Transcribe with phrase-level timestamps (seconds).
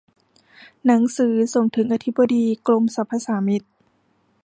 [0.85, 3.63] หนังสือส่งถึงอธิบดีกรมสรรพสามิต